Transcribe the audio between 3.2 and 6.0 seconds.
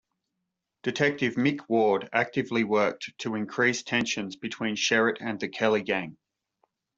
increase tensions between Sherritt and the Kelly